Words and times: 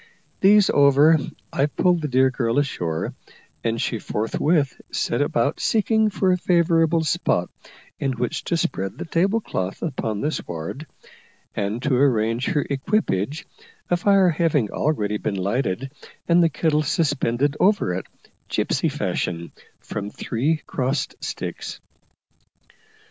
These 0.39 0.71
over, 0.71 1.19
I 1.53 1.67
pulled 1.67 2.01
the 2.01 2.07
dear 2.07 2.31
girl 2.31 2.57
ashore, 2.57 3.13
and 3.63 3.79
she 3.79 3.99
forthwith 3.99 4.81
set 4.91 5.21
about 5.21 5.59
seeking 5.59 6.09
for 6.09 6.31
a 6.31 6.39
favourable 6.39 7.03
spot 7.03 7.51
in 7.99 8.13
which 8.13 8.43
to 8.45 8.57
spread 8.57 8.97
the 8.97 9.05
table 9.05 9.39
cloth 9.41 9.83
upon 9.83 10.19
the 10.21 10.31
sward, 10.31 10.87
and 11.55 11.83
to 11.83 11.93
arrange 11.95 12.47
her 12.47 12.65
equipage, 12.67 13.45
a 13.91 13.95
fire 13.95 14.29
having 14.29 14.71
already 14.71 15.17
been 15.19 15.35
lighted 15.35 15.91
and 16.27 16.41
the 16.41 16.49
kettle 16.49 16.81
suspended 16.81 17.55
over 17.59 17.93
it, 17.93 18.07
gipsy 18.49 18.89
fashion, 18.89 19.51
from 19.81 20.09
three 20.09 20.63
crossed 20.65 21.13
sticks. 21.23 21.79